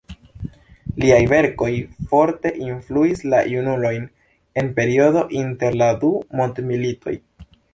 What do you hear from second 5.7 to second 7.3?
la du mondmilitoj.